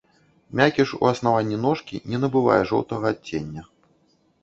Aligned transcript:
Мякіш 0.59 0.93
у 1.01 1.09
аснаванні 1.11 1.61
ножкі 1.67 2.03
не 2.09 2.25
набывае 2.25 2.59
жоўтага 2.73 3.05
адцення. 3.15 3.71